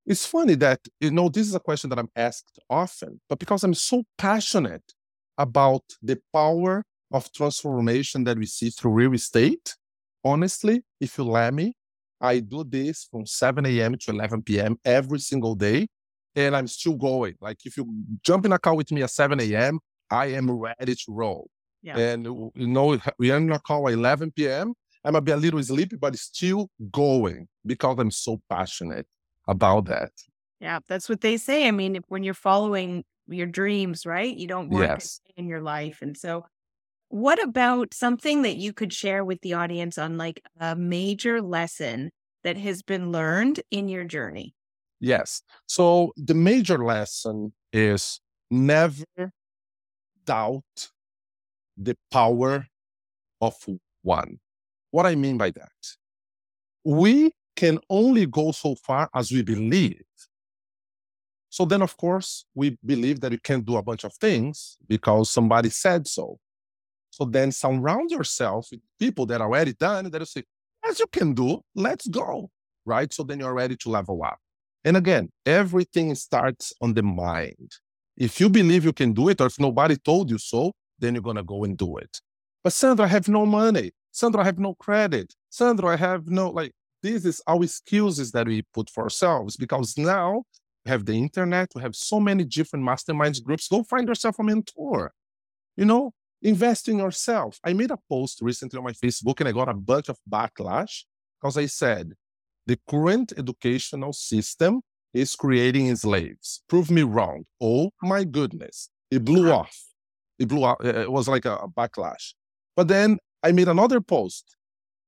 [0.09, 3.63] it's funny that, you know, this is a question that I'm asked often, but because
[3.63, 4.95] I'm so passionate
[5.37, 9.77] about the power of transformation that we see through real estate,
[10.25, 11.75] honestly, if you let me,
[12.21, 13.97] I do this from 7 a.m.
[13.99, 14.79] to 11 p.m.
[14.83, 15.87] every single day,
[16.35, 17.35] and I'm still going.
[17.41, 17.87] Like if you
[18.25, 19.79] jump in a car with me at 7 a.m.,
[20.11, 21.51] I am ready to roll.
[21.83, 21.99] Yeah.
[21.99, 24.73] And you know, we are in a call at 11 p.m.
[25.05, 29.07] I might be a little sleepy, but still going because I'm so passionate
[29.49, 30.13] about that.
[30.61, 31.69] Yeah, that's what they say.
[31.69, 34.37] I mean, if- when you're following your dreams, right?
[34.37, 35.21] You don't work Yes.
[35.37, 36.03] in your life.
[36.03, 36.47] And so,
[37.11, 42.11] what about something that you could share with the audience on like a major lesson
[42.45, 44.55] that has been learned in your journey?
[45.01, 45.43] Yes.
[45.67, 49.05] So the major lesson is never
[50.25, 50.91] doubt
[51.77, 52.67] the power
[53.41, 53.57] of
[54.03, 54.41] one.
[54.93, 55.97] What I mean by that?
[56.85, 60.05] We can only go so far as we believe.
[61.51, 65.29] So then, of course, we believe that you can do a bunch of things because
[65.29, 66.39] somebody said so.
[67.11, 70.45] So then surround yourself with people that are already done that will say,
[70.89, 72.49] as you can do, let's go.
[72.87, 73.13] Right.
[73.13, 74.39] So then you're ready to level up.
[74.85, 77.73] And again, everything starts on the mind.
[78.17, 81.29] If you believe you can do it, or if nobody told you so, then you're
[81.29, 82.21] going to go and do it.
[82.63, 83.91] But Sandro, I have no money.
[84.13, 85.35] Sandro, I have no credit.
[85.51, 89.97] Sandro, I have no, like, this is our excuses that we put for ourselves because
[89.97, 90.43] now
[90.85, 93.69] we have the internet, we have so many different masterminds groups.
[93.69, 95.13] Go find yourself a mentor.
[95.77, 97.59] You know, invest in yourself.
[97.65, 101.05] I made a post recently on my Facebook and I got a bunch of backlash
[101.41, 102.15] because I said
[102.67, 104.83] the current educational system
[105.15, 106.63] is creating slaves.
[106.69, 107.45] Prove me wrong.
[107.61, 108.91] Oh my goodness.
[109.11, 109.85] It blew off.
[110.39, 110.85] It blew off.
[110.85, 112.35] It was like a backlash.
[112.77, 114.57] But then I made another post.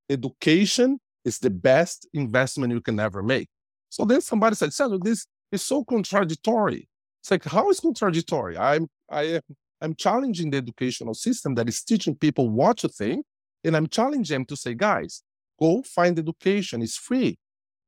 [0.08, 3.48] Education is the best investment you can ever make.
[3.88, 6.88] So then somebody said, Sandro, this is so contradictory.
[7.20, 8.56] It's like, how is contradictory?
[8.56, 9.42] I'm I am
[9.82, 13.24] I'm challenging the educational system that is teaching people what to think,
[13.64, 15.22] and I'm challenging them to say, guys,
[15.58, 16.82] go find education.
[16.82, 17.38] It's free.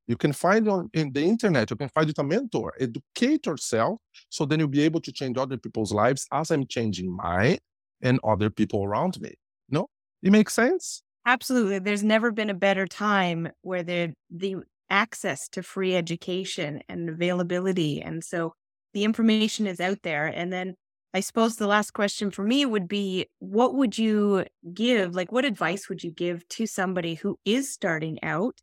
[0.07, 1.71] You can find it on in the internet.
[1.71, 2.75] You can find it a mentor.
[2.79, 7.15] Educate yourself so then you'll be able to change other people's lives as I'm changing
[7.15, 7.59] mine
[8.03, 9.35] and other people around me.
[9.71, 9.89] No,
[10.23, 11.03] it makes sense.
[11.25, 11.79] Absolutely.
[11.79, 14.57] There's never been a better time where the the
[14.91, 18.03] access to free education and availability.
[18.03, 18.55] And so
[18.93, 20.27] the information is out there.
[20.27, 20.75] And then
[21.15, 25.15] I suppose the last question for me would be what would you give?
[25.15, 28.59] Like, what advice would you give to somebody who is starting out,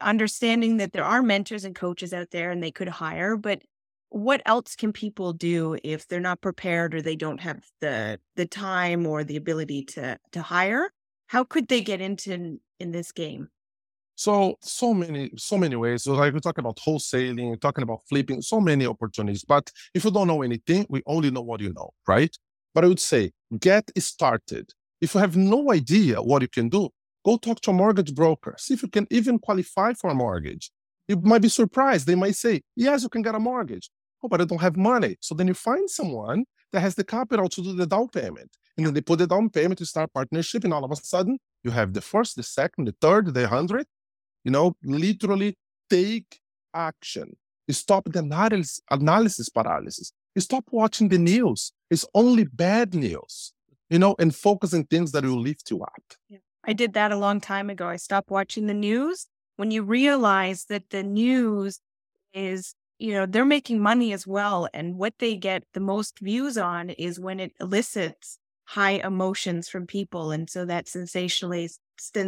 [0.00, 3.62] understanding that there are mentors and coaches out there and they could hire, but
[4.10, 8.46] what else can people do if they're not prepared or they don't have the the
[8.46, 10.90] time or the ability to to hire
[11.26, 13.48] how could they get into in this game?
[14.16, 16.04] So, so many, so many ways.
[16.04, 19.44] So, like we're talking about wholesaling, talking about flipping, so many opportunities.
[19.44, 22.34] But if you don't know anything, we only know what you know, right?
[22.74, 24.70] But I would say get started.
[25.00, 26.90] If you have no idea what you can do,
[27.24, 28.54] go talk to a mortgage broker.
[28.58, 30.70] See if you can even qualify for a mortgage.
[31.08, 32.06] You might be surprised.
[32.06, 33.90] They might say, yes, you can get a mortgage.
[34.22, 35.16] Oh, but I don't have money.
[35.20, 38.56] So then you find someone that has the capital to do the down payment.
[38.76, 40.64] And then they put the down payment to start partnership.
[40.64, 43.86] And all of a sudden, you have the first, the second, the third, the hundred.
[44.44, 45.56] You know, literally
[45.88, 46.40] take
[46.74, 47.36] action.
[47.70, 50.12] Stop the analysis, analysis paralysis.
[50.38, 51.72] Stop watching the news.
[51.90, 53.54] It's only bad news,
[53.88, 56.02] you know, and focus on things that will lift you up.
[56.28, 56.38] Yeah.
[56.66, 57.86] I did that a long time ago.
[57.86, 59.26] I stopped watching the news.
[59.56, 61.80] When you realize that the news
[62.32, 66.58] is you know they're making money as well and what they get the most views
[66.58, 71.78] on is when it elicits high emotions from people and so that sensationalism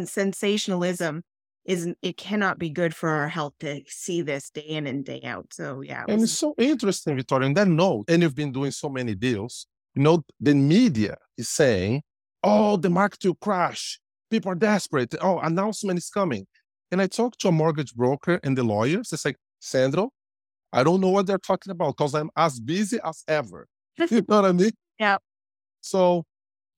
[0.05, 1.23] sensationalism
[1.65, 5.21] isn't it cannot be good for our health to see this day in and day
[5.23, 8.51] out so yeah it and it's so interesting victoria and then no and you've been
[8.51, 12.01] doing so many deals you know the media is saying
[12.43, 16.45] oh the market will crash people are desperate oh announcement is coming
[16.91, 20.11] and i talked to a mortgage broker and the lawyers it's like sandro
[20.73, 23.67] I don't know what they're talking about because I'm as busy as ever.
[23.97, 24.71] you know what I mean?
[24.99, 25.17] Yeah.
[25.81, 26.25] So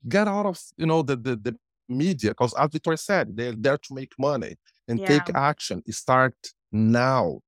[0.08, 1.56] get out of you know the the, the
[1.88, 4.56] media because as Victoria said, they're there to make money
[4.88, 5.08] and yeah.
[5.08, 5.84] take action.
[5.92, 6.36] Start
[6.72, 7.40] now.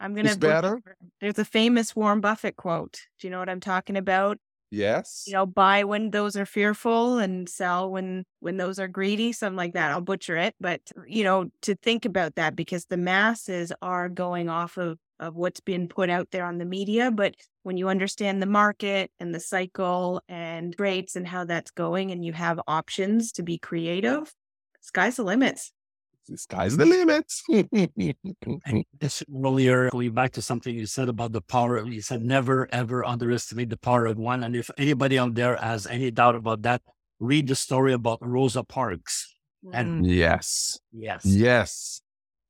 [0.00, 0.28] I'm gonna.
[0.28, 0.80] It's better.
[1.20, 3.00] There's a famous Warren Buffett quote.
[3.18, 4.38] Do you know what I'm talking about?
[4.70, 5.24] Yes.
[5.26, 9.56] You know, buy when those are fearful and sell when when those are greedy, something
[9.56, 9.90] like that.
[9.90, 14.48] I'll butcher it, but you know, to think about that because the masses are going
[14.48, 17.10] off of of what's been put out there on the media.
[17.10, 22.10] But when you understand the market and the cycle and rates and how that's going,
[22.10, 24.32] and you have options to be creative,
[24.80, 25.72] sky's the limits.
[26.28, 27.42] The sky's the limits.
[29.00, 33.04] this earlier, going back to something you said about the power, you said never ever
[33.04, 34.44] underestimate the power of one.
[34.44, 36.82] And if anybody out there has any doubt about that,
[37.18, 39.34] read the story about Rosa Parks.
[39.72, 42.02] And yes, yes, yes,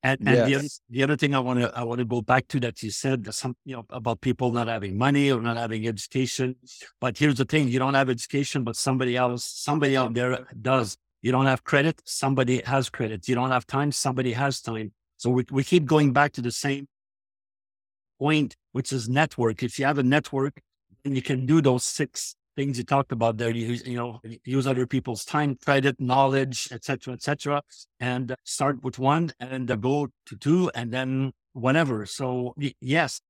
[0.02, 0.46] and, and yes.
[0.46, 2.82] the, other, the other thing I want to I want to go back to that
[2.82, 6.56] you said some you know about people not having money or not having education.
[7.00, 10.96] But here's the thing: you don't have education, but somebody else, somebody out there does.
[11.20, 13.26] You don't have credit, somebody has credit.
[13.26, 14.92] You don't have time, somebody has time.
[15.16, 16.86] So we we keep going back to the same
[18.20, 19.64] point, which is network.
[19.64, 20.60] If you have a network,
[21.02, 23.50] then you can do those six things you talked about there.
[23.50, 27.62] You you know, use other people's time, credit, knowledge, etc., etc.,
[28.00, 32.04] and start with one and go to two, and then whatever.
[32.04, 33.20] So yes,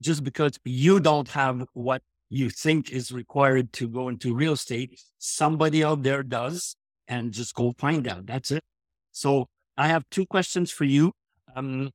[0.00, 5.00] just because you don't have what you think is required to go into real estate,
[5.18, 6.76] somebody out there does,
[7.08, 8.26] and just go find out.
[8.26, 8.62] That's it.
[9.10, 11.12] So I have two questions for you.
[11.56, 11.90] Um,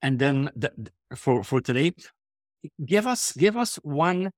[0.00, 0.72] and then the,
[1.14, 1.92] for, for today,
[2.84, 4.30] give us, give us one,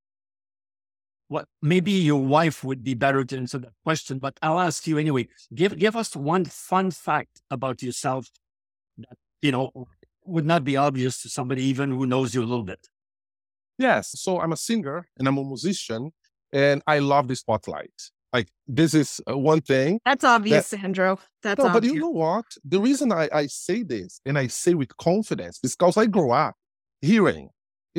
[1.34, 4.96] what maybe your wife would be better to answer that question, but I'll ask you
[4.98, 5.26] anyway.
[5.52, 8.30] Give, give us one fun fact about yourself
[8.98, 9.72] that, you know,
[10.24, 12.86] would not be obvious to somebody even who knows you a little bit.
[13.78, 14.12] Yes.
[14.14, 16.12] So I'm a singer and I'm a musician
[16.52, 17.98] and I love the spotlight.
[18.32, 20.00] Like this is uh, one thing.
[20.04, 21.18] That's obvious, that, Sandro.
[21.42, 21.80] That's no, obvious.
[21.80, 22.44] but you know what?
[22.64, 26.30] The reason I, I say this and I say with confidence is because I grew
[26.30, 26.54] up
[27.00, 27.48] hearing,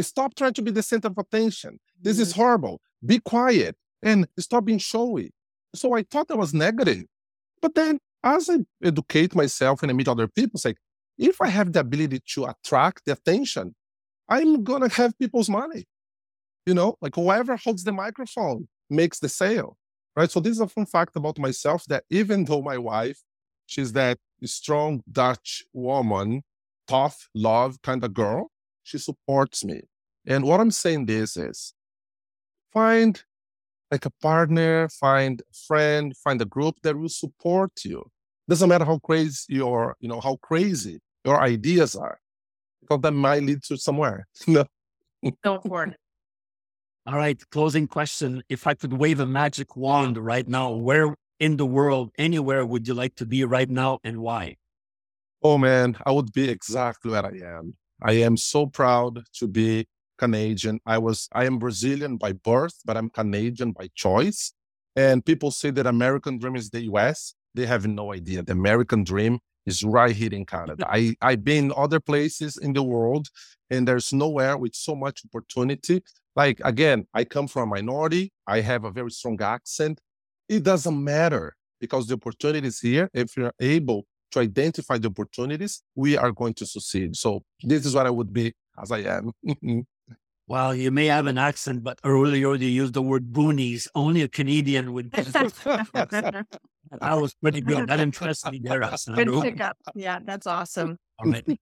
[0.04, 1.80] stop trying to be the center of attention.
[2.02, 2.42] This is mm-hmm.
[2.42, 2.82] horrible.
[3.06, 5.32] Be quiet and stop being showy.
[5.74, 7.06] So I thought that was negative.
[7.62, 10.78] But then as I educate myself and I meet other people, it's like,
[11.18, 13.76] if I have the ability to attract the attention,
[14.28, 15.86] I'm gonna have people's money.
[16.66, 19.78] You know, like whoever holds the microphone makes the sale,
[20.16, 20.30] right?
[20.30, 23.20] So this is a fun fact about myself that even though my wife,
[23.68, 26.44] she's that strong Dutch woman,
[26.88, 28.52] tough, love kind of girl,
[28.86, 29.82] she supports me.
[30.26, 31.74] And what I'm saying this is
[32.72, 33.22] find
[33.92, 38.06] like a partner, find a friend, find a group that will support you.
[38.48, 42.20] Doesn't matter how crazy your, you know, how crazy your ideas are
[42.82, 44.28] because that might lead to somewhere.
[44.48, 44.66] no.
[45.44, 45.96] Go for it.
[47.08, 47.42] All right.
[47.50, 48.44] Closing question.
[48.50, 52.88] If I could wave a magic wand right now, where in the world, anywhere would
[52.88, 54.58] you like to be right now and why?
[55.42, 57.76] Oh man, I would be exactly where I am.
[58.02, 59.88] I am so proud to be
[60.18, 60.80] Canadian.
[60.86, 64.54] I was I am Brazilian by birth, but I'm Canadian by choice.
[64.96, 67.36] And people say that American dream is the US.
[67.54, 68.44] They have no idea.
[68.44, 70.86] The American dream is right here in Canada.
[70.90, 73.28] I, I've been other places in the world
[73.70, 76.04] and there's nowhere with so much opportunity.
[76.36, 78.32] Like again, I come from a minority.
[78.48, 80.00] I have a very strong accent.
[80.48, 83.10] It doesn't matter because the opportunity is here.
[83.14, 84.06] If you're able
[84.36, 87.16] to identify the opportunities, we are going to succeed.
[87.16, 89.32] So this is what I would be as I am.
[90.48, 93.88] Well, you may have an accent, but earlier you used the word boonies.
[93.96, 95.12] Only a Canadian would.
[95.12, 96.62] that
[97.02, 97.90] was pretty good.
[97.90, 98.82] That impressed me there,
[99.16, 99.76] Good pickup.
[99.96, 101.00] Yeah, that's awesome.
[101.18, 101.60] All right.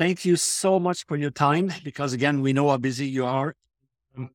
[0.00, 3.54] Thank you so much for your time because, again, we know how busy you are.
[4.18, 4.30] Um,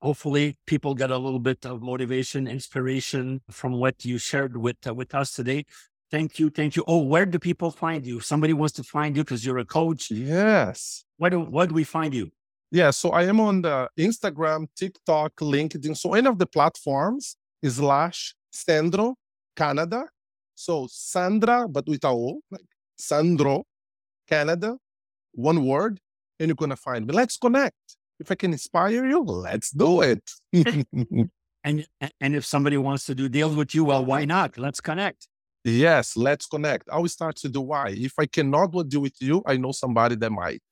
[0.00, 4.94] hopefully, people get a little bit of motivation, inspiration from what you shared with uh,
[4.94, 5.66] with us today.
[6.10, 6.50] Thank you.
[6.50, 6.84] Thank you.
[6.86, 8.18] Oh, where do people find you?
[8.18, 10.10] If somebody wants to find you because you're a coach.
[10.10, 11.04] Yes.
[11.16, 12.30] Where do, where do we find you?
[12.70, 18.34] Yeah, so I am on the Instagram, TikTok, LinkedIn, so any of the platforms slash
[18.50, 19.14] Sandro
[19.56, 20.06] Canada.
[20.54, 23.64] So Sandra, but with a O, like Sandro
[24.28, 24.78] Canada,
[25.32, 26.00] one word,
[26.40, 27.14] and you're gonna find me.
[27.14, 27.76] Let's connect.
[28.18, 30.28] If I can inspire you, let's do it.
[30.52, 31.86] and
[32.20, 34.58] and if somebody wants to do deals with you, well, why not?
[34.58, 35.28] Let's connect.
[35.68, 36.88] Yes, let's connect.
[36.90, 37.88] I will start to do why.
[37.90, 40.62] If I cannot deal with you, I know somebody that might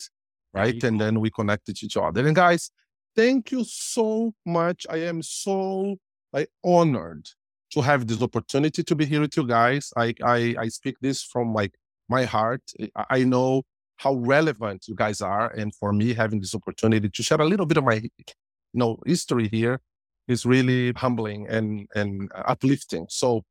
[0.54, 0.82] right?
[0.84, 2.26] And then we connected each other.
[2.26, 2.70] And guys,
[3.16, 4.86] thank you so much.
[4.88, 5.96] I am so
[6.32, 7.28] like honored
[7.72, 9.92] to have this opportunity to be here with you guys.
[9.96, 11.74] I I, I speak this from like
[12.08, 12.62] my heart.
[13.10, 13.64] I know
[13.96, 17.66] how relevant you guys are, and for me having this opportunity to share a little
[17.66, 18.34] bit of my you
[18.74, 19.80] know history here
[20.28, 23.06] is really humbling and and uh, uplifting.
[23.10, 23.44] So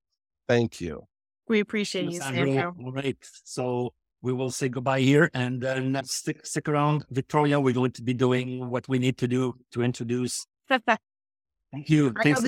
[0.48, 1.08] thank you.
[1.48, 2.76] We appreciate you, Sandro.
[2.84, 3.18] All right.
[3.44, 7.06] So we will say goodbye here and then stick, stick around.
[7.12, 10.46] Victoria, we're going to be doing what we need to do to introduce.
[10.70, 12.14] Thank you.
[12.24, 12.42] Thanks.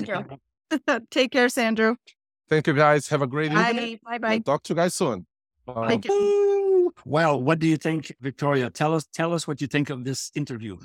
[1.10, 1.96] Take care, Sandro.
[2.48, 3.08] Thank you, guys.
[3.08, 3.70] Have a great bye.
[3.70, 4.00] evening.
[4.04, 4.38] Bye bye.
[4.38, 5.26] talk to you guys soon.
[5.66, 6.00] Bye.
[7.04, 8.70] Well, what do you think, Victoria?
[8.70, 10.76] Tell us tell us what you think of this interview.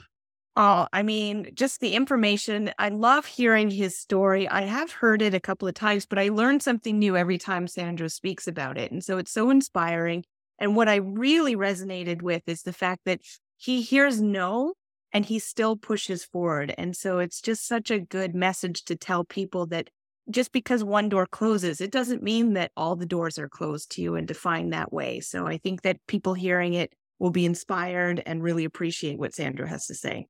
[0.57, 2.71] Oh, I mean, just the information.
[2.77, 4.49] I love hearing his story.
[4.49, 7.67] I have heard it a couple of times, but I learn something new every time
[7.67, 8.91] Sandro speaks about it.
[8.91, 10.25] And so it's so inspiring.
[10.59, 13.21] And what I really resonated with is the fact that
[13.57, 14.73] he hears no
[15.13, 16.75] and he still pushes forward.
[16.77, 19.89] And so it's just such a good message to tell people that
[20.29, 24.01] just because one door closes, it doesn't mean that all the doors are closed to
[24.01, 25.21] you and defined that way.
[25.21, 29.65] So I think that people hearing it will be inspired and really appreciate what Sandro
[29.65, 30.27] has to say.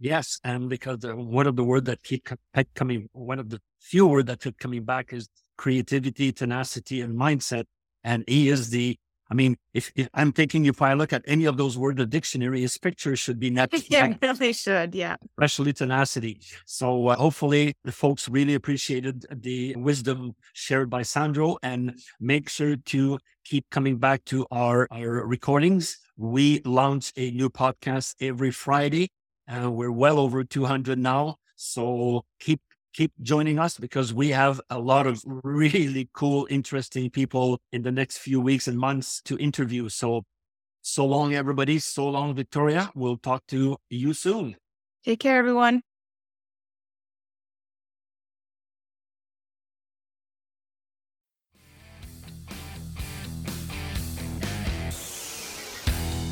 [0.00, 2.26] Yes, and because the, one of the words that keep
[2.74, 5.28] coming, one of the few words that keep coming back is
[5.58, 7.64] creativity, tenacity, and mindset.
[8.02, 8.96] And he is the
[9.30, 12.00] I mean, if, if, I'm thinking if I look at any of those words in
[12.00, 13.70] the dictionary, his picture should be net.
[13.88, 14.92] yeah, really should.
[14.92, 15.16] Yeah.
[15.38, 16.40] Especially tenacity.
[16.66, 22.74] So uh, hopefully the folks really appreciated the wisdom shared by Sandro and make sure
[22.76, 25.98] to keep coming back to our, our recordings.
[26.16, 29.10] We launch a new podcast every Friday.
[29.50, 31.36] Uh, we're well over 200 now.
[31.56, 32.60] So keep
[32.92, 37.92] keep joining us because we have a lot of really cool, interesting people in the
[37.92, 39.88] next few weeks and months to interview.
[39.88, 40.22] So
[40.82, 41.78] so long, everybody.
[41.78, 42.90] So long, Victoria.
[42.94, 44.56] We'll talk to you soon.
[45.04, 45.82] Take care, everyone.